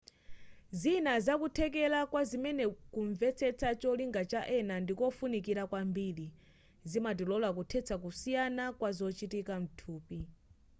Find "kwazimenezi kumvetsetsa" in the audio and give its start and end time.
2.11-3.69